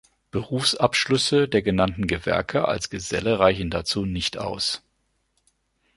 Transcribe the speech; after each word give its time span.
Berufsabschlüsse 0.31 1.47
der 1.47 1.61
genannten 1.61 2.07
Gewerke 2.07 2.67
als 2.67 2.89
Geselle 2.89 3.37
reichen 3.37 3.69
dazu 3.69 4.03
nicht 4.07 4.35
aus. 4.39 4.81